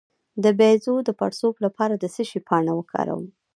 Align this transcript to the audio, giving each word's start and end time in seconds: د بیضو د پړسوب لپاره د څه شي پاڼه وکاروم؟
د 0.43 0.45
بیضو 0.59 0.95
د 1.07 1.09
پړسوب 1.19 1.55
لپاره 1.65 1.93
د 1.97 2.05
څه 2.13 2.21
شي 2.29 2.39
پاڼه 2.47 2.73
وکاروم؟ 2.75 3.25